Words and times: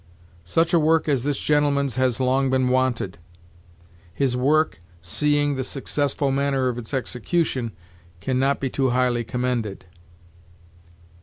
Such 0.45 0.73
a 0.73 0.79
work 0.79 1.07
as 1.07 1.23
this 1.23 1.37
gentleman's 1.37 1.95
has 1.95 2.19
long 2.19 2.49
been 2.49 2.69
wanted; 2.69 3.19
his 4.11 4.35
work, 4.35 4.81
seeing 4.99 5.53
the 5.57 5.63
successful 5.63 6.31
manner 6.31 6.69
of 6.69 6.79
its 6.79 6.91
execution, 6.91 7.71
can 8.19 8.39
not 8.39 8.59
be 8.59 8.71
too 8.71 8.89
highly 8.89 9.23
commended.' 9.23 9.85